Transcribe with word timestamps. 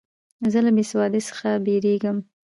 زه 0.51 0.59
له 0.65 0.71
بېسوادۍ 0.75 1.21
څخه 1.29 1.49
بېریږم. 1.65 2.17